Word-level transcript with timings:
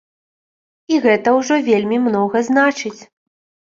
І 0.95 1.03
гэта 1.05 1.35
ўжо 1.39 1.61
вельмі 1.71 1.97
многа 2.09 2.47
значыць. 2.53 2.97